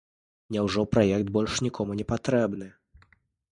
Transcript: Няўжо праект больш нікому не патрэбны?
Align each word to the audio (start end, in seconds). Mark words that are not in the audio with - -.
Няўжо 0.55 0.85
праект 0.93 1.29
больш 1.37 1.53
нікому 1.67 1.99
не 2.01 2.05
патрэбны? 2.15 2.73